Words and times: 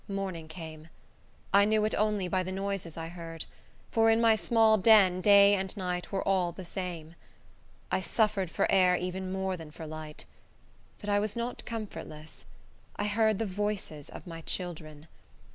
Morning 0.07 0.47
came. 0.47 0.87
I 1.53 1.63
knew 1.63 1.85
it 1.85 1.93
only 1.93 2.27
by 2.27 2.41
the 2.41 2.51
noises 2.51 2.97
I 2.97 3.07
heard; 3.09 3.45
for 3.91 4.09
in 4.09 4.19
my 4.19 4.35
small 4.35 4.79
den 4.79 5.21
day 5.21 5.53
and 5.53 5.77
night 5.77 6.11
were 6.11 6.27
all 6.27 6.51
the 6.51 6.65
same. 6.65 7.13
I 7.91 8.01
suffered 8.01 8.49
for 8.49 8.65
air 8.71 8.95
even 8.95 9.31
more 9.31 9.55
than 9.55 9.69
for 9.69 9.85
light. 9.85 10.25
But 10.99 11.11
I 11.11 11.19
was 11.19 11.35
not 11.35 11.63
comfortless. 11.65 12.45
I 12.95 13.05
heard 13.05 13.37
the 13.37 13.45
voices 13.45 14.09
of 14.09 14.25
my 14.25 14.41
children. 14.41 15.07